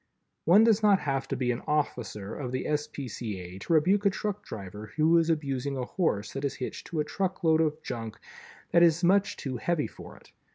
[0.45, 2.87] One does not have to be an officer of the S.
[2.87, 3.07] P.
[3.07, 3.39] C.
[3.39, 3.59] A.
[3.59, 7.05] to rebuke a truck driver who is abusing a horse that is hitched to a
[7.05, 8.17] truckload of junk
[8.71, 10.31] that is much too heavy for it.